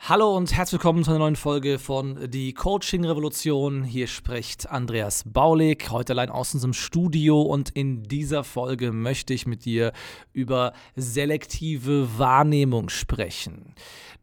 Hallo 0.00 0.36
und 0.36 0.54
herzlich 0.54 0.80
willkommen 0.80 1.02
zu 1.02 1.10
einer 1.10 1.20
neuen 1.20 1.36
Folge 1.36 1.78
von 1.78 2.30
Die 2.30 2.52
Coaching 2.52 3.06
Revolution. 3.06 3.84
Hier 3.84 4.06
spricht 4.06 4.68
Andreas 4.68 5.24
Baulig, 5.26 5.90
heute 5.90 6.12
allein 6.12 6.28
aus 6.28 6.52
unserem 6.52 6.74
Studio 6.74 7.40
und 7.40 7.70
in 7.70 8.02
dieser 8.02 8.44
Folge 8.44 8.92
möchte 8.92 9.32
ich 9.32 9.46
mit 9.46 9.64
dir 9.64 9.92
über 10.34 10.74
selektive 10.94 12.18
Wahrnehmung 12.18 12.90
sprechen. 12.90 13.74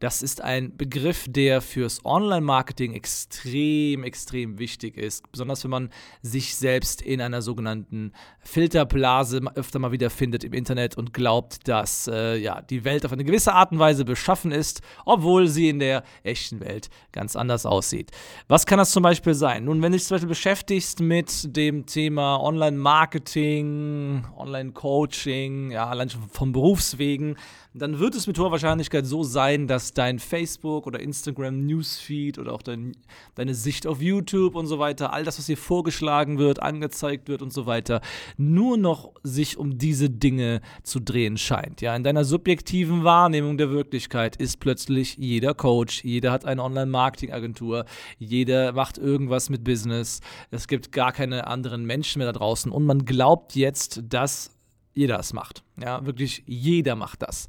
Das 0.02 0.20
ist 0.20 0.40
ein 0.40 0.76
Begriff, 0.76 1.26
der 1.28 1.60
fürs 1.60 2.04
Online-Marketing 2.04 2.92
extrem, 2.92 4.02
extrem 4.02 4.58
wichtig 4.58 4.96
ist. 4.96 5.30
Besonders 5.30 5.62
wenn 5.62 5.70
man 5.70 5.90
sich 6.22 6.56
selbst 6.56 7.02
in 7.02 7.20
einer 7.20 7.40
sogenannten 7.40 8.12
Filterblase 8.40 9.40
öfter 9.54 9.78
mal 9.78 9.92
wieder 9.92 10.10
findet 10.10 10.42
im 10.42 10.54
Internet 10.54 10.96
und 10.96 11.14
glaubt, 11.14 11.68
dass 11.68 12.08
äh, 12.08 12.36
ja, 12.36 12.62
die 12.62 12.84
Welt 12.84 13.06
auf 13.06 13.12
eine 13.12 13.22
gewisse 13.22 13.52
Art 13.52 13.70
und 13.70 13.78
Weise 13.78 14.04
beschaffen 14.04 14.50
ist, 14.50 14.82
obwohl 15.04 15.46
sie 15.46 15.61
in 15.68 15.78
der 15.78 16.02
echten 16.22 16.60
Welt 16.60 16.90
ganz 17.12 17.36
anders 17.36 17.66
aussieht. 17.66 18.10
Was 18.48 18.66
kann 18.66 18.78
das 18.78 18.90
zum 18.90 19.02
Beispiel 19.02 19.34
sein? 19.34 19.64
Nun, 19.64 19.82
wenn 19.82 19.92
du 19.92 19.98
dich 19.98 20.06
zum 20.06 20.16
Beispiel 20.16 20.28
beschäftigst 20.28 21.00
mit 21.00 21.56
dem 21.56 21.86
Thema 21.86 22.40
Online-Marketing, 22.40 24.24
Online-Coaching, 24.36 25.70
ja, 25.70 25.86
allein 25.86 26.10
schon 26.10 26.22
vom 26.30 26.52
Berufswegen, 26.52 27.36
dann 27.74 27.98
wird 27.98 28.14
es 28.14 28.26
mit 28.26 28.38
hoher 28.38 28.50
Wahrscheinlichkeit 28.50 29.06
so 29.06 29.22
sein, 29.22 29.66
dass 29.66 29.94
dein 29.94 30.18
Facebook 30.18 30.86
oder 30.86 31.00
Instagram 31.00 31.64
Newsfeed 31.64 32.38
oder 32.38 32.52
auch 32.52 32.60
dein, 32.60 32.92
deine 33.34 33.54
Sicht 33.54 33.86
auf 33.86 34.02
YouTube 34.02 34.54
und 34.56 34.66
so 34.66 34.78
weiter, 34.78 35.12
all 35.12 35.24
das, 35.24 35.38
was 35.38 35.46
dir 35.46 35.56
vorgeschlagen 35.56 36.38
wird, 36.38 36.60
angezeigt 36.62 37.28
wird 37.28 37.40
und 37.40 37.52
so 37.52 37.64
weiter, 37.64 38.02
nur 38.36 38.76
noch 38.76 39.12
sich 39.22 39.56
um 39.56 39.78
diese 39.78 40.10
Dinge 40.10 40.60
zu 40.82 41.00
drehen 41.00 41.38
scheint. 41.38 41.80
Ja, 41.80 41.96
in 41.96 42.04
deiner 42.04 42.24
subjektiven 42.24 43.04
Wahrnehmung 43.04 43.56
der 43.56 43.70
Wirklichkeit 43.70 44.36
ist 44.36 44.60
plötzlich 44.60 45.16
jeder 45.16 45.51
Coach, 45.54 46.04
jeder 46.04 46.32
hat 46.32 46.44
eine 46.44 46.62
Online-Marketing-Agentur, 46.62 47.84
jeder 48.18 48.72
macht 48.72 48.98
irgendwas 48.98 49.50
mit 49.50 49.64
Business. 49.64 50.20
Es 50.50 50.68
gibt 50.68 50.92
gar 50.92 51.12
keine 51.12 51.46
anderen 51.46 51.84
Menschen 51.84 52.18
mehr 52.18 52.32
da 52.32 52.38
draußen 52.38 52.70
und 52.70 52.84
man 52.84 53.04
glaubt 53.04 53.54
jetzt, 53.54 54.02
dass 54.08 54.56
jeder 54.94 55.18
es 55.18 55.32
macht. 55.32 55.62
Ja, 55.80 56.04
wirklich 56.04 56.42
jeder 56.46 56.96
macht 56.96 57.22
das. 57.22 57.46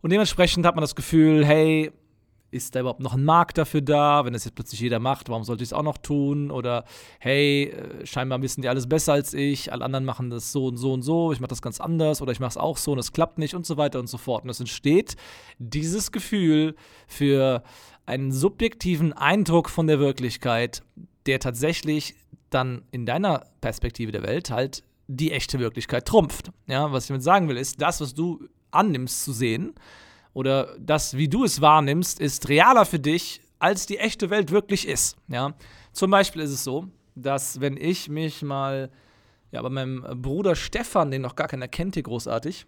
Und 0.00 0.10
dementsprechend 0.10 0.64
hat 0.64 0.76
man 0.76 0.82
das 0.82 0.94
Gefühl, 0.94 1.44
hey, 1.44 1.90
ist 2.50 2.74
da 2.74 2.80
überhaupt 2.80 3.00
noch 3.00 3.14
ein 3.14 3.24
Markt 3.24 3.58
dafür 3.58 3.82
da? 3.82 4.24
Wenn 4.24 4.32
das 4.32 4.44
jetzt 4.44 4.54
plötzlich 4.54 4.80
jeder 4.80 4.98
macht, 4.98 5.28
warum 5.28 5.44
sollte 5.44 5.62
ich 5.62 5.68
es 5.68 5.72
auch 5.72 5.82
noch 5.82 5.98
tun? 5.98 6.50
Oder 6.50 6.84
hey, 7.18 7.64
äh, 7.64 8.06
scheinbar 8.06 8.40
wissen 8.40 8.62
die 8.62 8.68
alles 8.68 8.88
besser 8.88 9.12
als 9.12 9.34
ich, 9.34 9.72
alle 9.72 9.84
anderen 9.84 10.04
machen 10.04 10.30
das 10.30 10.52
so 10.52 10.66
und 10.66 10.76
so 10.76 10.92
und 10.92 11.02
so, 11.02 11.32
ich 11.32 11.40
mache 11.40 11.50
das 11.50 11.62
ganz 11.62 11.80
anders 11.80 12.22
oder 12.22 12.32
ich 12.32 12.40
mache 12.40 12.50
es 12.50 12.56
auch 12.56 12.78
so 12.78 12.92
und 12.92 12.98
es 12.98 13.12
klappt 13.12 13.38
nicht 13.38 13.54
und 13.54 13.66
so 13.66 13.76
weiter 13.76 13.98
und 13.98 14.08
so 14.08 14.18
fort. 14.18 14.44
Und 14.44 14.50
es 14.50 14.60
entsteht 14.60 15.16
dieses 15.58 16.10
Gefühl 16.12 16.74
für 17.06 17.62
einen 18.06 18.32
subjektiven 18.32 19.12
Eindruck 19.12 19.68
von 19.68 19.86
der 19.86 19.98
Wirklichkeit, 19.98 20.82
der 21.26 21.40
tatsächlich 21.40 22.14
dann 22.48 22.82
in 22.90 23.04
deiner 23.04 23.44
Perspektive 23.60 24.12
der 24.12 24.22
Welt 24.22 24.50
halt 24.50 24.82
die 25.06 25.32
echte 25.32 25.58
Wirklichkeit 25.58 26.06
trumpft. 26.06 26.50
Ja, 26.66 26.90
was 26.92 27.04
ich 27.04 27.08
damit 27.08 27.22
sagen 27.22 27.48
will, 27.48 27.58
ist, 27.58 27.80
das, 27.82 28.00
was 28.00 28.14
du 28.14 28.48
annimmst 28.70 29.24
zu 29.24 29.32
sehen 29.32 29.74
oder 30.38 30.76
das, 30.78 31.16
wie 31.16 31.26
du 31.26 31.42
es 31.42 31.60
wahrnimmst, 31.60 32.20
ist 32.20 32.48
realer 32.48 32.84
für 32.84 33.00
dich, 33.00 33.40
als 33.58 33.86
die 33.86 33.98
echte 33.98 34.30
Welt 34.30 34.52
wirklich 34.52 34.86
ist. 34.86 35.16
Ja, 35.26 35.54
zum 35.92 36.12
Beispiel 36.12 36.42
ist 36.42 36.52
es 36.52 36.62
so, 36.62 36.86
dass 37.16 37.60
wenn 37.60 37.76
ich 37.76 38.08
mich 38.08 38.42
mal 38.42 38.88
ja, 39.50 39.60
bei 39.62 39.68
meinem 39.68 40.22
Bruder 40.22 40.54
Stefan, 40.54 41.10
den 41.10 41.22
noch 41.22 41.34
gar 41.34 41.48
keiner 41.48 41.66
kennt 41.66 41.94
hier 41.94 42.04
großartig, 42.04 42.66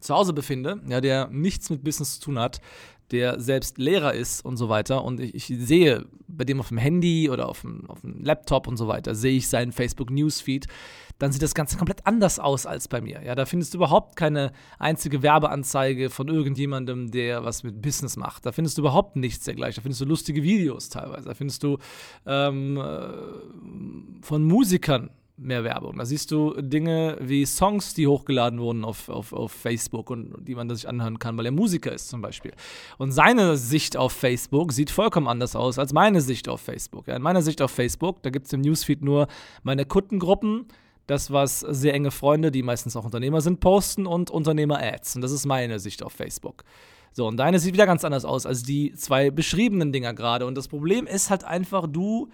zu 0.00 0.14
Hause 0.14 0.32
befinde, 0.32 0.80
ja, 0.88 1.02
der 1.02 1.28
nichts 1.28 1.68
mit 1.68 1.84
Business 1.84 2.14
zu 2.14 2.24
tun 2.24 2.38
hat, 2.38 2.62
der 3.10 3.40
selbst 3.40 3.78
Lehrer 3.78 4.14
ist 4.14 4.44
und 4.44 4.56
so 4.56 4.68
weiter 4.68 5.04
und 5.04 5.20
ich, 5.20 5.34
ich 5.50 5.66
sehe 5.66 6.06
bei 6.28 6.44
dem 6.44 6.60
auf 6.60 6.68
dem 6.68 6.78
Handy 6.78 7.30
oder 7.30 7.48
auf 7.48 7.60
dem, 7.62 7.88
auf 7.88 8.00
dem 8.00 8.22
Laptop 8.22 8.66
und 8.66 8.76
so 8.76 8.88
weiter, 8.88 9.14
sehe 9.14 9.36
ich 9.36 9.48
seinen 9.48 9.72
Facebook 9.72 10.10
Newsfeed, 10.10 10.66
dann 11.18 11.32
sieht 11.32 11.42
das 11.42 11.54
Ganze 11.54 11.78
komplett 11.78 12.06
anders 12.06 12.38
aus 12.38 12.66
als 12.66 12.88
bei 12.88 13.00
mir. 13.00 13.22
Ja, 13.24 13.34
da 13.34 13.46
findest 13.46 13.72
du 13.72 13.78
überhaupt 13.78 14.16
keine 14.16 14.52
einzige 14.78 15.22
Werbeanzeige 15.22 16.10
von 16.10 16.28
irgendjemandem, 16.28 17.10
der 17.10 17.44
was 17.44 17.62
mit 17.62 17.80
Business 17.80 18.16
macht. 18.16 18.44
Da 18.44 18.52
findest 18.52 18.76
du 18.76 18.82
überhaupt 18.82 19.16
nichts 19.16 19.44
dergleichen. 19.44 19.76
Da 19.76 19.82
findest 19.82 20.02
du 20.02 20.04
lustige 20.04 20.42
Videos 20.42 20.90
teilweise. 20.90 21.28
Da 21.28 21.34
findest 21.34 21.62
du 21.62 21.78
ähm, 22.26 22.76
äh, 22.76 24.22
von 24.22 24.44
Musikern 24.44 25.10
mehr 25.36 25.64
Werbung. 25.64 25.98
Da 25.98 26.04
siehst 26.04 26.30
du 26.30 26.54
Dinge 26.60 27.18
wie 27.20 27.44
Songs, 27.44 27.94
die 27.94 28.06
hochgeladen 28.06 28.58
wurden 28.58 28.84
auf, 28.84 29.08
auf, 29.08 29.32
auf 29.32 29.52
Facebook 29.52 30.10
und 30.10 30.34
die 30.46 30.54
man 30.54 30.68
sich 30.70 30.88
anhören 30.88 31.18
kann, 31.18 31.36
weil 31.36 31.46
er 31.46 31.52
Musiker 31.52 31.92
ist 31.92 32.08
zum 32.08 32.22
Beispiel. 32.22 32.52
Und 32.98 33.12
seine 33.12 33.56
Sicht 33.56 33.96
auf 33.96 34.12
Facebook 34.12 34.72
sieht 34.72 34.90
vollkommen 34.90 35.28
anders 35.28 35.54
aus 35.54 35.78
als 35.78 35.92
meine 35.92 36.20
Sicht 36.20 36.48
auf 36.48 36.60
Facebook. 36.60 37.06
Ja, 37.06 37.16
in 37.16 37.22
meiner 37.22 37.42
Sicht 37.42 37.60
auf 37.60 37.70
Facebook, 37.70 38.22
da 38.22 38.30
gibt 38.30 38.46
es 38.46 38.52
im 38.52 38.62
Newsfeed 38.62 39.02
nur 39.02 39.26
meine 39.62 39.84
Kundengruppen, 39.84 40.66
das, 41.06 41.30
was 41.30 41.60
sehr 41.60 41.94
enge 41.94 42.10
Freunde, 42.10 42.50
die 42.50 42.62
meistens 42.62 42.96
auch 42.96 43.04
Unternehmer 43.04 43.40
sind, 43.40 43.60
posten 43.60 44.06
und 44.06 44.30
Unternehmer-Ads. 44.30 45.16
Und 45.16 45.22
das 45.22 45.32
ist 45.32 45.46
meine 45.46 45.78
Sicht 45.78 46.02
auf 46.02 46.12
Facebook. 46.12 46.64
So, 47.12 47.26
und 47.26 47.36
deine 47.36 47.58
sieht 47.58 47.74
wieder 47.74 47.86
ganz 47.86 48.04
anders 48.04 48.24
aus 48.24 48.44
als 48.44 48.62
die 48.62 48.92
zwei 48.94 49.30
beschriebenen 49.30 49.92
Dinger 49.92 50.14
gerade. 50.14 50.46
Und 50.46 50.56
das 50.56 50.68
Problem 50.68 51.06
ist 51.06 51.30
halt 51.30 51.44
einfach, 51.44 51.86
du 51.86 52.28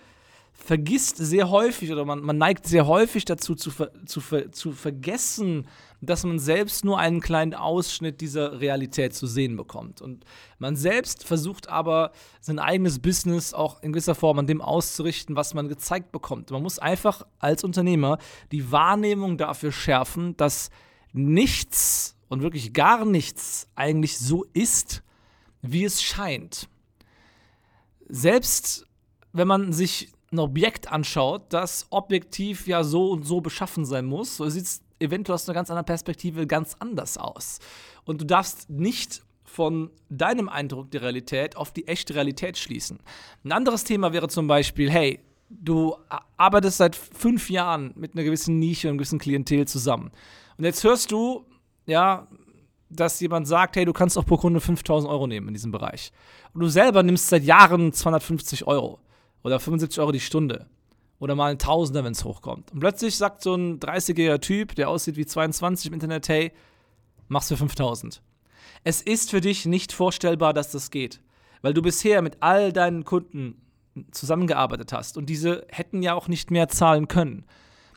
vergisst 0.52 1.16
sehr 1.16 1.50
häufig 1.50 1.90
oder 1.90 2.04
man, 2.04 2.20
man 2.20 2.38
neigt 2.38 2.66
sehr 2.66 2.86
häufig 2.86 3.24
dazu 3.24 3.54
zu, 3.54 3.70
ver, 3.70 3.90
zu, 4.06 4.20
ver, 4.20 4.52
zu 4.52 4.72
vergessen, 4.72 5.66
dass 6.00 6.24
man 6.24 6.38
selbst 6.38 6.84
nur 6.84 6.98
einen 6.98 7.20
kleinen 7.20 7.54
Ausschnitt 7.54 8.20
dieser 8.20 8.60
Realität 8.60 9.14
zu 9.14 9.26
sehen 9.26 9.56
bekommt. 9.56 10.00
Und 10.00 10.24
man 10.58 10.76
selbst 10.76 11.24
versucht 11.24 11.68
aber 11.68 12.12
sein 12.40 12.58
eigenes 12.58 12.98
Business 13.00 13.54
auch 13.54 13.82
in 13.82 13.92
gewisser 13.92 14.14
Form 14.14 14.38
an 14.38 14.46
dem 14.46 14.60
auszurichten, 14.60 15.36
was 15.36 15.54
man 15.54 15.68
gezeigt 15.68 16.12
bekommt. 16.12 16.50
Man 16.50 16.62
muss 16.62 16.78
einfach 16.78 17.26
als 17.38 17.64
Unternehmer 17.64 18.18
die 18.52 18.70
Wahrnehmung 18.70 19.38
dafür 19.38 19.72
schärfen, 19.72 20.36
dass 20.36 20.70
nichts 21.12 22.16
und 22.28 22.42
wirklich 22.42 22.72
gar 22.72 23.04
nichts 23.04 23.68
eigentlich 23.74 24.18
so 24.18 24.44
ist, 24.52 25.02
wie 25.60 25.84
es 25.84 26.02
scheint. 26.02 26.68
Selbst 28.08 28.86
wenn 29.32 29.48
man 29.48 29.72
sich 29.72 30.12
ein 30.32 30.38
Objekt 30.38 30.90
anschaut, 30.90 31.42
das 31.50 31.86
objektiv 31.90 32.66
ja 32.66 32.84
so 32.84 33.10
und 33.10 33.24
so 33.24 33.40
beschaffen 33.40 33.84
sein 33.84 34.06
muss, 34.06 34.36
so 34.36 34.48
sieht 34.48 34.64
es 34.64 34.82
eventuell 34.98 35.34
aus 35.34 35.48
einer 35.48 35.54
ganz 35.54 35.70
anderen 35.70 35.86
Perspektive 35.86 36.46
ganz 36.46 36.76
anders 36.78 37.18
aus. 37.18 37.58
Und 38.04 38.20
du 38.20 38.24
darfst 38.24 38.70
nicht 38.70 39.22
von 39.44 39.90
deinem 40.08 40.48
Eindruck 40.48 40.90
der 40.90 41.02
Realität 41.02 41.56
auf 41.56 41.72
die 41.72 41.86
echte 41.86 42.14
Realität 42.14 42.56
schließen. 42.56 43.00
Ein 43.44 43.52
anderes 43.52 43.84
Thema 43.84 44.12
wäre 44.12 44.28
zum 44.28 44.46
Beispiel, 44.46 44.90
hey, 44.90 45.20
du 45.50 45.94
arbeitest 46.38 46.78
seit 46.78 46.96
fünf 46.96 47.50
Jahren 47.50 47.92
mit 47.94 48.14
einer 48.14 48.24
gewissen 48.24 48.58
Nische 48.58 48.88
und 48.88 48.92
einem 48.92 48.98
gewissen 48.98 49.18
Klientel 49.18 49.68
zusammen. 49.68 50.10
Und 50.56 50.64
jetzt 50.64 50.82
hörst 50.84 51.12
du, 51.12 51.44
ja, 51.84 52.26
dass 52.88 53.20
jemand 53.20 53.46
sagt, 53.46 53.76
hey, 53.76 53.84
du 53.84 53.92
kannst 53.92 54.16
auch 54.16 54.24
pro 54.24 54.38
Kunde 54.38 54.60
5000 54.60 55.10
Euro 55.10 55.26
nehmen 55.26 55.48
in 55.48 55.54
diesem 55.54 55.72
Bereich. 55.72 56.12
Und 56.54 56.60
du 56.60 56.68
selber 56.68 57.02
nimmst 57.02 57.28
seit 57.28 57.44
Jahren 57.44 57.92
250 57.92 58.66
Euro 58.66 59.00
oder 59.42 59.60
75 59.60 60.00
Euro 60.00 60.12
die 60.12 60.20
Stunde 60.20 60.66
oder 61.18 61.34
mal 61.34 61.52
ein 61.52 61.58
Tausender, 61.58 62.04
wenn 62.04 62.12
es 62.12 62.24
hochkommt. 62.24 62.72
Und 62.72 62.80
plötzlich 62.80 63.16
sagt 63.16 63.42
so 63.42 63.54
ein 63.54 63.78
30-jähriger 63.78 64.40
Typ, 64.40 64.74
der 64.74 64.88
aussieht 64.88 65.16
wie 65.16 65.26
22 65.26 65.86
im 65.86 65.94
Internet, 65.94 66.28
hey, 66.28 66.52
mach's 67.28 67.48
für 67.48 67.56
5000. 67.56 68.20
Es 68.84 69.02
ist 69.02 69.30
für 69.30 69.40
dich 69.40 69.64
nicht 69.66 69.92
vorstellbar, 69.92 70.52
dass 70.52 70.72
das 70.72 70.90
geht, 70.90 71.20
weil 71.60 71.74
du 71.74 71.82
bisher 71.82 72.22
mit 72.22 72.38
all 72.40 72.72
deinen 72.72 73.04
Kunden 73.04 73.62
zusammengearbeitet 74.10 74.92
hast 74.92 75.16
und 75.16 75.26
diese 75.26 75.64
hätten 75.68 76.02
ja 76.02 76.14
auch 76.14 76.26
nicht 76.26 76.50
mehr 76.50 76.68
zahlen 76.68 77.08
können. 77.08 77.44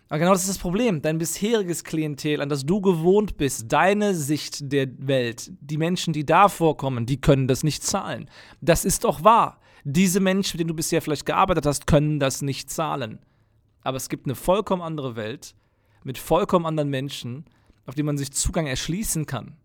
Aber 0.08 0.20
genau 0.20 0.34
das 0.34 0.42
ist 0.42 0.50
das 0.50 0.58
Problem. 0.60 1.02
Dein 1.02 1.18
bisheriges 1.18 1.84
Klientel, 1.84 2.42
an 2.42 2.50
das 2.50 2.66
du 2.66 2.80
gewohnt 2.80 3.38
bist, 3.38 3.72
deine 3.72 4.14
Sicht 4.14 4.72
der 4.72 4.88
Welt, 5.00 5.52
die 5.62 5.78
Menschen, 5.78 6.14
die 6.14 6.26
da 6.26 6.48
vorkommen, 6.48 7.08
die 7.08 7.20
können 7.20 7.48
das 7.48 7.64
nicht 7.64 7.84
zahlen. 7.84 8.30
Das 8.62 8.86
ist 8.86 9.04
doch 9.04 9.24
wahr. 9.24 9.60
Diese 9.88 10.20
Menschen, 10.20 10.56
mit 10.56 10.62
denen 10.62 10.70
du 10.70 10.74
bisher 10.74 11.00
vielleicht 11.00 11.28
gearbeitet 11.28 11.68
hast, 11.68 11.86
können 11.86 12.20
das 12.20 12.42
nicht 12.42 12.72
zahlen. 12.72 13.20
aber 13.84 13.98
es 13.98 14.10
gibt 14.10 14.26
eine 14.26 14.34
vollkommen 14.34 14.82
andere 14.82 15.16
Welt 15.16 15.54
mit 16.04 16.18
vollkommen 16.18 16.66
anderen 16.66 16.90
Menschen, 16.90 17.46
auf 17.86 17.94
die 17.94 18.02
man 18.02 18.18
sich 18.18 18.32
Zugang 18.32 18.66
erschließen 18.66 19.28
kann. 19.28 19.58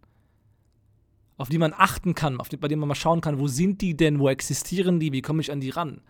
Auf 1.39 1.49
die 1.49 1.57
man 1.57 1.73
achten 1.75 2.15
kann, 2.15 2.39
die, 2.51 2.59
bei 2.59 2.69
denen 2.69 2.81
man 2.81 2.89
mal 2.91 2.95
schauen 2.95 3.23
kann, 3.23 3.41
wo 3.41 3.49
sind 3.49 3.81
die 3.81 3.97
denn, 3.97 4.19
wo 4.19 4.29
existieren 4.29 5.01
die, 5.01 5.11
wie 5.13 5.23
komme 5.23 5.41
ich 5.41 5.51
an 5.51 5.61
die 5.61 5.71
ran? 5.71 6.03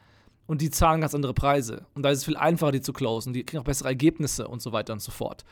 Und 0.49 0.61
die 0.61 0.71
zahlen 0.71 1.01
ganz 1.01 1.15
andere 1.15 1.35
Preise. 1.35 1.87
Und 1.95 2.03
da 2.03 2.11
ist 2.11 2.19
es 2.19 2.25
viel 2.25 2.37
einfacher, 2.37 2.73
die 2.73 2.81
zu 2.81 2.93
closen. 2.93 3.33
Die 3.33 3.45
kriegen 3.45 3.61
auch 3.61 3.65
bessere 3.65 3.91
Ergebnisse 3.91 4.49
und 4.49 4.61
so 4.61 4.73
weiter 4.73 4.93
und 4.93 5.03
so 5.03 5.13
fort. 5.13 5.45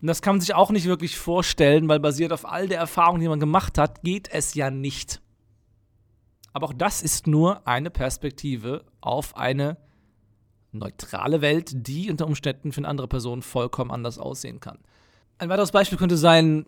Und 0.00 0.06
das 0.06 0.22
kann 0.22 0.36
man 0.36 0.40
sich 0.40 0.54
auch 0.54 0.70
nicht 0.70 0.86
wirklich 0.86 1.18
vorstellen, 1.18 1.88
weil 1.88 2.00
basiert 2.00 2.32
auf 2.32 2.46
all 2.46 2.68
der 2.68 2.78
Erfahrung, 2.78 3.20
die 3.20 3.28
man 3.28 3.40
gemacht 3.40 3.76
hat, 3.76 4.02
geht 4.02 4.28
es 4.32 4.54
ja 4.54 4.70
nicht. 4.70 5.20
Aber 6.52 6.66
auch 6.66 6.72
das 6.72 7.02
ist 7.02 7.26
nur 7.26 7.66
eine 7.66 7.90
Perspektive 7.90 8.84
auf 9.00 9.36
eine 9.36 9.76
neutrale 10.72 11.40
Welt, 11.40 11.70
die 11.88 12.10
unter 12.10 12.26
Umständen 12.26 12.72
für 12.72 12.78
eine 12.78 12.88
andere 12.88 13.08
Person 13.08 13.42
vollkommen 13.42 13.90
anders 13.90 14.18
aussehen 14.18 14.60
kann. 14.60 14.78
Ein 15.38 15.48
weiteres 15.48 15.72
Beispiel 15.72 15.98
könnte 15.98 16.16
sein, 16.16 16.66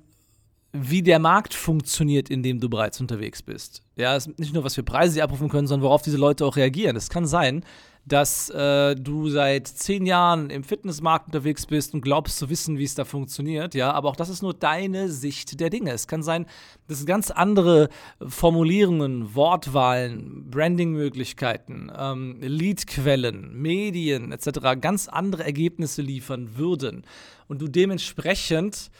wie 0.72 1.02
der 1.02 1.18
Markt 1.18 1.54
funktioniert, 1.54 2.30
in 2.30 2.42
dem 2.42 2.60
du 2.60 2.68
bereits 2.68 3.00
unterwegs 3.00 3.42
bist. 3.42 3.82
Ja, 3.96 4.14
es 4.14 4.26
ist 4.26 4.38
nicht 4.38 4.54
nur, 4.54 4.64
was 4.64 4.74
für 4.74 4.82
Preise 4.82 5.14
sie 5.14 5.22
abrufen 5.22 5.48
können, 5.48 5.66
sondern 5.66 5.84
worauf 5.84 6.02
diese 6.02 6.16
Leute 6.16 6.44
auch 6.44 6.56
reagieren. 6.56 6.96
Es 6.96 7.08
kann 7.08 7.26
sein, 7.26 7.64
dass 8.06 8.50
äh, 8.50 8.94
du 8.96 9.28
seit 9.28 9.68
zehn 9.68 10.06
Jahren 10.06 10.50
im 10.50 10.64
Fitnessmarkt 10.64 11.26
unterwegs 11.26 11.66
bist 11.66 11.92
und 11.92 12.00
glaubst 12.00 12.38
zu 12.38 12.48
wissen, 12.48 12.78
wie 12.78 12.84
es 12.84 12.94
da 12.94 13.04
funktioniert, 13.04 13.74
ja, 13.74 13.92
aber 13.92 14.08
auch 14.08 14.16
das 14.16 14.28
ist 14.28 14.42
nur 14.42 14.54
deine 14.54 15.08
Sicht 15.10 15.60
der 15.60 15.70
Dinge. 15.70 15.92
Es 15.92 16.08
kann 16.08 16.22
sein, 16.22 16.46
dass 16.88 17.04
ganz 17.04 17.30
andere 17.30 17.88
Formulierungen, 18.26 19.34
Wortwahlen, 19.34 20.50
Brandingmöglichkeiten, 20.50 21.92
ähm, 21.96 22.38
Leadquellen, 22.40 23.60
Medien 23.60 24.32
etc. 24.32 24.80
ganz 24.80 25.06
andere 25.08 25.44
Ergebnisse 25.44 26.02
liefern 26.02 26.56
würden 26.56 27.04
und 27.48 27.60
du 27.60 27.68
dementsprechend 27.68 28.90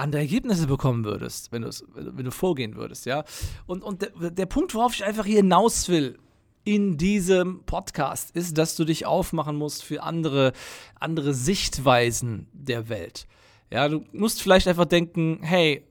andere 0.00 0.22
Ergebnisse 0.22 0.66
bekommen 0.66 1.04
würdest, 1.04 1.52
wenn, 1.52 1.64
wenn 1.94 2.24
du 2.24 2.30
vorgehen 2.30 2.76
würdest, 2.76 3.06
ja. 3.06 3.24
Und, 3.66 3.82
und 3.82 4.02
der, 4.02 4.30
der 4.30 4.46
Punkt, 4.46 4.74
worauf 4.74 4.94
ich 4.94 5.04
einfach 5.04 5.26
hinaus 5.26 5.88
will, 5.88 6.18
in 6.64 6.98
diesem 6.98 7.64
Podcast 7.64 8.36
ist, 8.36 8.58
dass 8.58 8.76
du 8.76 8.84
dich 8.84 9.06
aufmachen 9.06 9.56
musst 9.56 9.82
für 9.82 10.02
andere, 10.02 10.52
andere 10.98 11.32
Sichtweisen 11.32 12.48
der 12.52 12.88
Welt. 12.88 13.26
Ja, 13.72 13.88
du 13.88 14.04
musst 14.12 14.42
vielleicht 14.42 14.68
einfach 14.68 14.84
denken, 14.84 15.38
hey, 15.42 15.86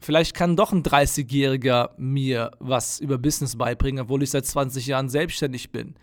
vielleicht 0.00 0.34
kann 0.34 0.56
doch 0.56 0.72
ein 0.72 0.82
30-Jähriger 0.82 1.90
mir 1.98 2.52
was 2.60 3.00
über 3.00 3.18
Business 3.18 3.56
beibringen, 3.56 4.04
obwohl 4.04 4.22
ich 4.22 4.30
seit 4.30 4.46
20 4.46 4.86
Jahren 4.86 5.08
selbstständig 5.08 5.70
bin 5.70 5.96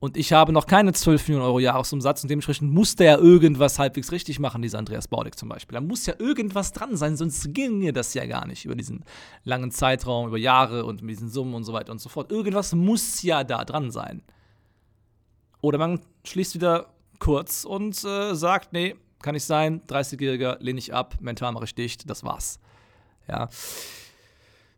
und 0.00 0.16
ich 0.16 0.32
habe 0.32 0.50
noch 0.50 0.66
keine 0.66 0.94
12 0.94 1.28
Millionen 1.28 1.44
Euro 1.44 1.60
Jahresumsatz 1.60 2.22
und 2.22 2.30
dementsprechend 2.30 2.72
muss 2.72 2.96
der 2.96 3.06
ja 3.06 3.18
irgendwas 3.18 3.78
halbwegs 3.78 4.10
richtig 4.12 4.38
machen, 4.38 4.62
dieser 4.62 4.78
Andreas 4.78 5.08
Baudig 5.08 5.38
zum 5.38 5.50
Beispiel. 5.50 5.74
Da 5.74 5.82
muss 5.82 6.06
ja 6.06 6.14
irgendwas 6.18 6.72
dran 6.72 6.96
sein, 6.96 7.16
sonst 7.16 7.52
ginge 7.52 7.92
das 7.92 8.14
ja 8.14 8.24
gar 8.24 8.46
nicht 8.46 8.64
über 8.64 8.74
diesen 8.74 9.04
langen 9.44 9.70
Zeitraum, 9.70 10.26
über 10.28 10.38
Jahre 10.38 10.86
und 10.86 11.02
mit 11.02 11.10
diesen 11.16 11.28
Summen 11.28 11.52
und 11.52 11.64
so 11.64 11.74
weiter 11.74 11.92
und 11.92 12.00
so 12.00 12.08
fort. 12.08 12.32
Irgendwas 12.32 12.74
muss 12.74 13.22
ja 13.22 13.44
da 13.44 13.62
dran 13.66 13.90
sein. 13.90 14.22
Oder 15.60 15.76
man 15.76 16.00
schließt 16.24 16.54
wieder 16.54 16.86
kurz 17.18 17.64
und 17.66 18.02
äh, 18.02 18.34
sagt, 18.34 18.72
nee, 18.72 18.96
kann 19.20 19.34
nicht 19.34 19.44
sein, 19.44 19.82
30-Jähriger 19.82 20.56
lehne 20.60 20.78
ich 20.78 20.94
ab, 20.94 21.16
mental 21.20 21.52
mache 21.52 21.64
ich 21.64 21.74
dicht, 21.74 22.08
das 22.08 22.24
war's. 22.24 22.58
Ja. 23.28 23.50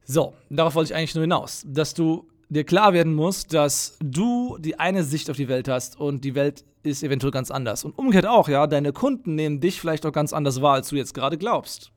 So, 0.05 0.35
darauf 0.51 0.75
wollte 0.75 0.93
ich 0.93 0.97
eigentlich 0.97 1.15
nur 1.15 1.23
hinaus, 1.23 1.63
dass 1.65 1.95
du 1.95 2.27
dir 2.53 2.65
klar 2.65 2.93
werden 2.93 3.15
muss, 3.15 3.47
dass 3.47 3.97
du 4.01 4.59
die 4.59 4.79
eine 4.79 5.05
Sicht 5.05 5.31
auf 5.31 5.37
die 5.37 5.49
Welt 5.49 5.69
hast 5.69 5.99
und 5.99 6.25
die 6.25 6.35
Welt 6.35 6.65
ist 6.83 7.03
eventuell 7.03 7.31
ganz 7.31 7.51
anders. 7.51 7.85
Und 7.85 7.97
umgekehrt 7.99 8.27
auch, 8.27 8.49
ja, 8.49 8.67
deine 8.67 8.93
Kunden 8.93 9.35
nehmen 9.35 9.61
dich 9.61 9.81
vielleicht 9.81 10.05
auch 10.05 10.13
ganz 10.13 10.33
anders 10.33 10.61
wahr, 10.61 10.75
als 10.75 10.89
du 10.89 10.97
jetzt 10.97 11.15
gerade 11.15 11.39
glaubst. 11.39 11.93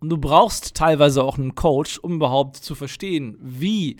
Und 0.00 0.10
du 0.10 0.18
brauchst 0.18 0.74
teilweise 0.74 1.22
auch 1.22 1.38
einen 1.38 1.54
Coach, 1.54 1.98
um 1.98 2.14
überhaupt 2.14 2.56
zu 2.56 2.74
verstehen, 2.74 3.36
wie 3.40 3.96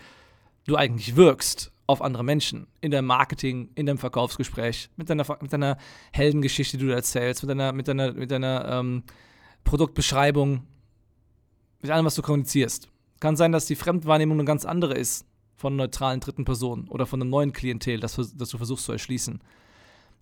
du 0.67 0.77
eigentlich 0.77 1.17
wirkst 1.17 1.73
auf 1.87 2.03
andere 2.03 2.23
Menschen. 2.23 2.67
In 2.81 2.91
deinem 2.91 3.07
Marketing, 3.07 3.71
in 3.75 3.87
deinem 3.87 3.99
Verkaufsgespräch, 3.99 4.91
mit 4.97 5.09
deiner, 5.09 5.25
mit 5.41 5.53
deiner 5.53 5.79
Heldengeschichte, 6.13 6.77
die 6.77 6.87
du 6.87 6.93
erzählst, 6.93 7.43
mit 7.43 7.51
deiner, 7.51 7.73
mit 7.73 7.89
deiner, 7.89 8.13
mit 8.13 8.31
deiner 8.31 8.69
ähm, 8.69 9.03
Produktbeschreibung, 9.65 10.65
mit 11.81 11.91
allem, 11.91 12.05
was 12.05 12.15
du 12.15 12.23
kommunizierst. 12.23 12.89
Kann 13.21 13.37
sein, 13.37 13.51
dass 13.51 13.67
die 13.67 13.75
Fremdwahrnehmung 13.75 14.39
eine 14.39 14.45
ganz 14.45 14.65
andere 14.65 14.95
ist 14.95 15.28
von 15.59 15.75
neutralen 15.75 16.21
dritten 16.21 16.45
Personen 16.45 16.87
oder 16.87 17.05
von 17.05 17.21
einem 17.21 17.31
neuen 17.31 17.53
Klientel, 17.53 17.99
das, 17.99 18.15
das 18.15 18.49
du 18.49 18.57
versuchst 18.57 18.85
zu 18.85 18.93
erschließen. 18.93 19.41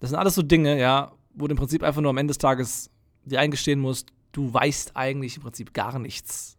Das 0.01 0.11
sind 0.11 0.19
alles 0.19 0.35
so 0.35 0.43
Dinge, 0.43 0.81
ja, 0.81 1.13
wo 1.35 1.47
du 1.47 1.53
im 1.53 1.59
Prinzip 1.59 1.83
einfach 1.83 2.01
nur 2.01 2.11
am 2.11 2.17
Ende 2.17 2.31
des 2.31 2.39
Tages 2.39 2.91
dir 3.25 3.39
eingestehen 3.39 3.79
musst, 3.79 4.09
du 4.33 4.53
weißt 4.53 4.97
eigentlich 4.97 5.37
im 5.37 5.43
Prinzip 5.43 5.75
gar 5.75 5.99
nichts. 5.99 6.57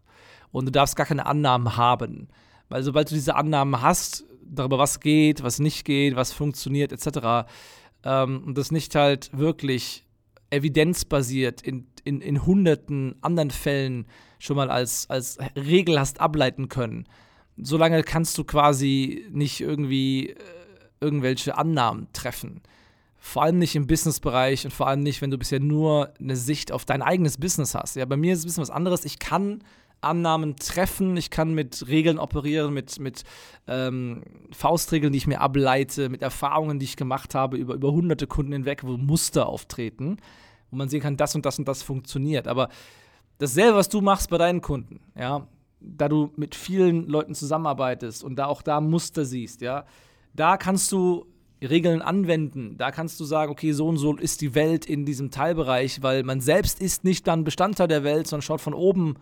Und 0.51 0.65
du 0.65 0.71
darfst 0.71 0.95
gar 0.95 1.07
keine 1.07 1.25
Annahmen 1.25 1.75
haben. 1.75 2.27
Weil 2.69 2.83
sobald 2.83 3.09
du 3.09 3.15
diese 3.15 3.35
Annahmen 3.35 3.81
hast, 3.81 4.25
darüber 4.43 4.77
was 4.77 4.99
geht, 4.99 5.41
was 5.41 5.59
nicht 5.59 5.83
geht, 5.83 6.15
was 6.15 6.31
funktioniert, 6.31 6.91
etc., 6.91 7.49
ähm, 8.03 8.43
und 8.45 8.57
das 8.59 8.71
nicht 8.71 8.93
halt 8.93 9.35
wirklich 9.35 10.05
evidenzbasiert 10.51 11.63
in, 11.63 11.87
in, 12.03 12.21
in 12.21 12.45
hunderten 12.45 13.15
anderen 13.21 13.49
Fällen 13.49 14.05
schon 14.37 14.55
mal 14.55 14.69
als, 14.69 15.09
als 15.09 15.39
Regel 15.55 15.99
hast 15.99 16.21
ableiten 16.21 16.69
können, 16.69 17.07
solange 17.57 18.03
kannst 18.03 18.37
du 18.37 18.43
quasi 18.43 19.25
nicht 19.31 19.61
irgendwie 19.61 20.29
äh, 20.29 20.35
irgendwelche 20.99 21.57
Annahmen 21.57 22.07
treffen. 22.13 22.61
Vor 23.17 23.43
allem 23.43 23.59
nicht 23.59 23.75
im 23.75 23.87
Businessbereich 23.87 24.65
und 24.65 24.71
vor 24.71 24.87
allem 24.87 25.01
nicht, 25.01 25.21
wenn 25.21 25.31
du 25.31 25.37
bisher 25.37 25.59
nur 25.59 26.13
eine 26.19 26.35
Sicht 26.35 26.71
auf 26.71 26.85
dein 26.85 27.01
eigenes 27.01 27.37
Business 27.37 27.75
hast. 27.75 27.95
Ja, 27.95 28.05
bei 28.05 28.15
mir 28.15 28.33
ist 28.33 28.39
es 28.39 28.45
ein 28.45 28.47
bisschen 28.47 28.61
was 28.61 28.69
anderes. 28.69 29.05
Ich 29.05 29.19
kann 29.19 29.63
Annahmen 30.01 30.55
treffen, 30.55 31.17
ich 31.17 31.31
kann 31.31 31.53
mit 31.53 31.87
Regeln 31.87 32.19
operieren, 32.19 32.73
mit, 32.73 32.99
mit 32.99 33.23
ähm, 33.67 34.23
Faustregeln, 34.51 35.11
die 35.11 35.17
ich 35.17 35.27
mir 35.27 35.41
ableite, 35.41 36.09
mit 36.09 36.21
Erfahrungen, 36.21 36.79
die 36.79 36.85
ich 36.85 36.95
gemacht 36.95 37.33
habe 37.33 37.57
über, 37.57 37.73
über 37.73 37.91
hunderte 37.91 38.27
Kunden 38.27 38.53
hinweg, 38.53 38.83
wo 38.83 38.95
Muster 38.97 39.47
auftreten, 39.47 40.17
wo 40.69 40.77
man 40.77 40.87
sehen 40.87 41.01
kann, 41.01 41.17
das 41.17 41.33
und 41.35 41.45
das 41.45 41.57
und 41.57 41.67
das 41.67 41.81
funktioniert. 41.81 42.47
Aber 42.47 42.69
dasselbe, 43.39 43.77
was 43.77 43.89
du 43.89 44.01
machst 44.01 44.29
bei 44.29 44.37
deinen 44.37 44.61
Kunden, 44.61 44.99
ja, 45.17 45.47
da 45.79 46.09
du 46.09 46.31
mit 46.35 46.55
vielen 46.55 47.07
Leuten 47.07 47.35
zusammenarbeitest 47.35 48.23
und 48.23 48.35
da 48.35 48.45
auch 48.45 48.61
da 48.61 48.81
Muster 48.81 49.25
siehst, 49.25 49.61
ja, 49.61 49.85
da 50.33 50.57
kannst 50.57 50.91
du 50.91 51.25
Regeln 51.61 52.01
anwenden. 52.01 52.77
Da 52.77 52.91
kannst 52.91 53.19
du 53.19 53.25
sagen, 53.25 53.51
okay, 53.51 53.71
so 53.71 53.87
und 53.87 53.97
so 53.97 54.15
ist 54.15 54.41
die 54.41 54.53
Welt 54.53 54.85
in 54.85 55.05
diesem 55.05 55.31
Teilbereich, 55.31 56.03
weil 56.03 56.23
man 56.23 56.39
selbst 56.39 56.79
ist 56.79 57.03
nicht 57.03 57.25
dann 57.27 57.43
Bestandteil 57.43 57.87
der 57.87 58.03
Welt, 58.03 58.27
sondern 58.27 58.43
schaut 58.43 58.61
von 58.61 58.73
oben 58.73 59.15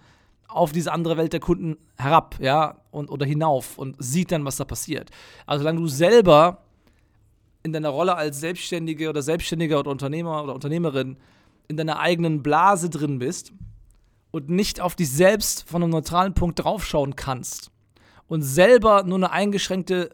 auf 0.47 0.71
diese 0.71 0.91
andere 0.91 1.17
Welt 1.17 1.33
der 1.33 1.39
Kunden 1.39 1.77
herab, 1.97 2.35
ja, 2.39 2.81
und, 2.91 3.09
oder 3.09 3.25
hinauf 3.25 3.77
und 3.77 3.95
sieht 3.99 4.31
dann, 4.31 4.45
was 4.45 4.57
da 4.57 4.65
passiert. 4.65 5.09
Also 5.45 5.63
solange 5.63 5.79
du 5.79 5.87
selber 5.87 6.63
in 7.63 7.73
deiner 7.73 7.89
Rolle 7.89 8.15
als 8.15 8.39
Selbstständige 8.39 9.09
oder 9.09 9.21
Selbstständiger 9.21 9.79
oder 9.79 9.91
Unternehmer 9.91 10.43
oder 10.43 10.53
Unternehmerin 10.53 11.17
in 11.67 11.77
deiner 11.77 11.99
eigenen 11.99 12.43
Blase 12.43 12.89
drin 12.89 13.17
bist, 13.17 13.53
und 14.35 14.49
nicht 14.49 14.81
auf 14.81 14.95
dich 14.95 15.09
selbst 15.09 15.63
von 15.65 15.81
einem 15.81 15.93
neutralen 15.93 16.33
Punkt 16.33 16.59
draufschauen 16.59 17.15
kannst 17.15 17.71
und 18.27 18.41
selber 18.41 19.03
nur 19.03 19.15
eine 19.15 19.31
eingeschränkte 19.31 20.09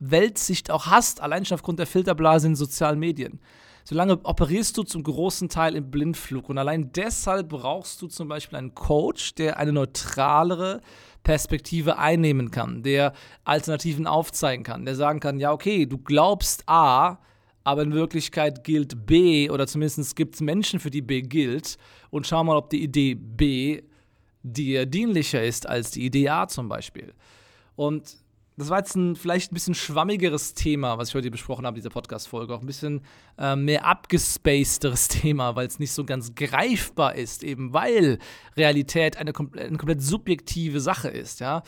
Weltsicht 0.00 0.72
auch 0.72 0.86
hast, 0.86 1.20
allein 1.20 1.44
schon 1.44 1.54
aufgrund 1.54 1.78
der 1.78 1.86
Filterblase 1.86 2.48
in 2.48 2.56
sozialen 2.56 2.98
Medien. 2.98 3.38
Solange 3.84 4.18
operierst 4.24 4.76
du 4.76 4.82
zum 4.82 5.04
großen 5.04 5.48
Teil 5.48 5.76
im 5.76 5.88
Blindflug 5.88 6.48
und 6.48 6.58
allein 6.58 6.90
deshalb 6.90 7.50
brauchst 7.50 8.02
du 8.02 8.08
zum 8.08 8.26
Beispiel 8.26 8.58
einen 8.58 8.74
Coach, 8.74 9.36
der 9.36 9.56
eine 9.58 9.72
neutralere 9.72 10.80
Perspektive 11.22 11.96
einnehmen 11.96 12.50
kann, 12.50 12.82
der 12.82 13.12
Alternativen 13.44 14.08
aufzeigen 14.08 14.64
kann, 14.64 14.84
der 14.84 14.96
sagen 14.96 15.20
kann, 15.20 15.38
ja 15.38 15.52
okay, 15.52 15.86
du 15.86 15.98
glaubst 15.98 16.64
A, 16.66 17.18
aber 17.64 17.82
in 17.82 17.92
Wirklichkeit 17.92 18.64
gilt 18.64 19.06
B 19.06 19.50
oder 19.50 19.66
zumindest 19.66 20.16
gibt 20.16 20.34
es 20.34 20.40
Menschen, 20.40 20.80
für 20.80 20.90
die 20.90 21.02
B 21.02 21.22
gilt 21.22 21.76
und 22.10 22.26
schau 22.26 22.42
mal, 22.44 22.56
ob 22.56 22.70
die 22.70 22.82
Idee 22.82 23.14
B 23.14 23.82
dir 24.42 24.86
dienlicher 24.86 25.42
ist 25.42 25.68
als 25.68 25.90
die 25.90 26.04
Idee 26.04 26.28
A 26.28 26.48
zum 26.48 26.68
Beispiel. 26.68 27.12
Und 27.76 28.16
das 28.56 28.68
war 28.68 28.78
jetzt 28.78 28.94
ein 28.94 29.16
vielleicht 29.16 29.52
ein 29.52 29.54
bisschen 29.54 29.74
schwammigeres 29.74 30.54
Thema, 30.54 30.98
was 30.98 31.08
ich 31.08 31.14
heute 31.14 31.30
besprochen 31.30 31.66
habe, 31.66 31.76
diese 31.76 31.88
Podcast-Folge. 31.88 32.54
Auch 32.54 32.60
ein 32.60 32.66
bisschen 32.66 33.02
äh, 33.38 33.56
mehr 33.56 33.86
abgespacederes 33.86 35.08
Thema, 35.08 35.56
weil 35.56 35.66
es 35.66 35.78
nicht 35.78 35.92
so 35.92 36.04
ganz 36.04 36.34
greifbar 36.34 37.14
ist, 37.14 37.42
eben 37.42 37.72
weil 37.72 38.18
Realität 38.56 39.16
eine, 39.16 39.32
eine 39.34 39.76
komplett 39.78 40.02
subjektive 40.02 40.80
Sache 40.80 41.08
ist, 41.08 41.40
ja 41.40 41.62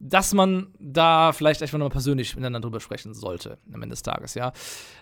dass 0.00 0.34
man 0.34 0.68
da 0.78 1.32
vielleicht 1.32 1.62
einfach 1.62 1.78
nochmal 1.78 1.90
persönlich 1.90 2.34
miteinander 2.34 2.60
drüber 2.60 2.80
sprechen 2.80 3.14
sollte 3.14 3.58
am 3.72 3.82
Ende 3.82 3.94
des 3.94 4.02
Tages, 4.02 4.34
ja. 4.34 4.52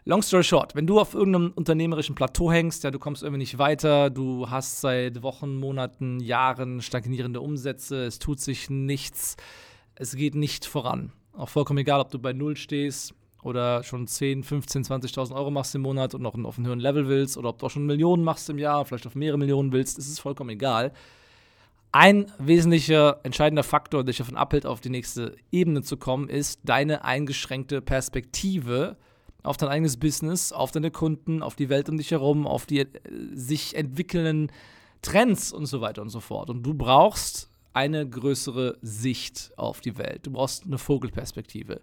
Long 0.05 0.23
story 0.23 0.45
short, 0.45 0.75
wenn 0.75 0.87
du 0.87 1.01
auf 1.01 1.15
irgendeinem 1.15 1.53
unternehmerischen 1.55 2.15
Plateau 2.15 2.53
hängst, 2.53 2.85
ja, 2.85 2.91
du 2.91 2.99
kommst 2.99 3.23
irgendwie 3.23 3.39
nicht 3.39 3.59
weiter, 3.59 4.11
du 4.11 4.49
hast 4.51 4.81
seit 4.81 5.23
Wochen, 5.23 5.57
Monaten, 5.57 6.21
Jahren 6.21 6.81
stagnierende 6.83 7.41
Umsätze, 7.41 8.05
es 8.05 8.19
tut 8.19 8.41
sich 8.41 8.71
nichts, 8.71 9.37
es 9.95 10.15
geht 10.15 10.35
nicht 10.35 10.67
voran. 10.67 11.13
Auch 11.33 11.49
vollkommen 11.49 11.79
egal, 11.79 12.01
ob 12.01 12.11
du 12.11 12.19
bei 12.19 12.33
Null 12.33 12.57
stehst 12.57 13.15
oder 13.43 13.83
schon 13.83 14.07
10, 14.07 14.45
15, 14.45 14.85
20.000 14.85 15.35
Euro 15.35 15.51
machst 15.51 15.75
im 15.75 15.83
Monat 15.83 16.15
und 16.15 16.23
noch 16.23 16.35
auf 16.35 16.59
einem 16.59 16.67
höheren 16.67 16.81
Level 16.81 17.09
willst 17.09 17.37
oder 17.37 17.49
ob 17.49 17.59
du 17.59 17.67
auch 17.67 17.71
schon 17.71 17.87
Millionen 17.87 18.23
machst 18.23 18.49
im 18.51 18.59
Jahr, 18.59 18.85
vielleicht 18.85 19.07
auf 19.07 19.15
mehrere 19.15 19.39
Millionen 19.39 19.73
willst, 19.73 19.99
ist 19.99 20.09
es 20.09 20.19
vollkommen 20.19 20.51
egal. 20.51 20.93
Ein 21.95 22.33
wesentlicher, 22.39 23.21
entscheidender 23.23 23.63
Faktor, 23.63 24.03
der 24.03 24.13
dich 24.13 24.17
davon 24.17 24.39
abhält, 24.39 24.65
auf 24.65 24.81
die 24.81 24.89
nächste 24.89 25.37
Ebene 25.51 25.83
zu 25.83 25.99
kommen, 25.99 26.31
ist 26.31 26.61
deine 26.65 27.05
eingeschränkte 27.05 27.83
Perspektive 27.83 28.97
auf 29.43 29.59
dein 29.59 29.69
eigenes 29.69 29.99
Business, 29.99 30.53
auf 30.53 30.71
deine 30.71 30.91
Kunden, 30.91 31.43
auf 31.43 31.55
die 31.55 31.69
Welt 31.69 31.91
um 31.91 31.99
dich 31.99 32.11
herum, 32.11 32.47
auf 32.47 32.65
die 32.65 32.81
äh, 32.81 32.89
sich 33.35 33.77
entwickelnden 33.77 34.51
Trends 35.03 35.53
und 35.53 35.67
so 35.67 35.83
weiter 35.83 36.01
und 36.01 36.09
so 36.09 36.21
fort. 36.21 36.49
Und 36.49 36.63
du 36.63 36.73
brauchst 36.73 37.51
eine 37.75 38.09
größere 38.09 38.79
Sicht 38.81 39.51
auf 39.57 39.83
die 39.83 39.99
Welt. 39.99 40.27
Du 40.27 40.31
brauchst 40.31 40.65
eine 40.65 40.79
Vogelperspektive. 40.79 41.83